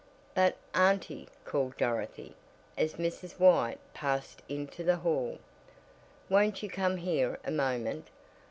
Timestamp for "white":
3.39-3.77